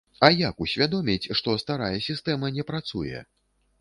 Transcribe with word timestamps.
А 0.27 0.27
як 0.35 0.63
усвядоміць, 0.65 1.31
што 1.41 1.55
старая 1.65 1.97
сістэма 2.07 2.53
не 2.59 2.67
працуе? 2.73 3.23